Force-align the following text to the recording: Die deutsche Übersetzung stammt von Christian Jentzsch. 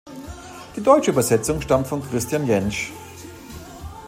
Die 0.75 0.81
deutsche 0.81 1.11
Übersetzung 1.11 1.61
stammt 1.61 1.85
von 1.85 2.01
Christian 2.01 2.47
Jentzsch. 2.47 2.89